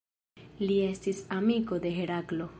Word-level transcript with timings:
Li 0.63 0.77
estis 0.87 1.21
amiko 1.39 1.81
de 1.87 1.95
Heraklo. 2.01 2.49